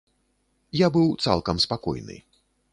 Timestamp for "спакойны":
1.69-2.15